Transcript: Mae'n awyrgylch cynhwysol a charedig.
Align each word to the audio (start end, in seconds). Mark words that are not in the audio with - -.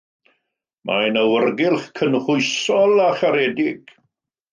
Mae'n 0.89 1.19
awyrgylch 1.23 1.85
cynhwysol 1.99 3.03
a 3.09 3.11
charedig. 3.21 3.95